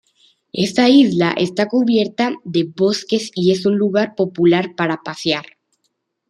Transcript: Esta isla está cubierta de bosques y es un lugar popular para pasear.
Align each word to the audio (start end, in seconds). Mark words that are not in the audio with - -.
Esta 0.53 0.89
isla 0.89 1.29
está 1.37 1.67
cubierta 1.67 2.33
de 2.43 2.63
bosques 2.75 3.29
y 3.35 3.51
es 3.51 3.67
un 3.67 3.77
lugar 3.77 4.15
popular 4.15 4.73
para 4.75 4.97
pasear. 5.03 5.45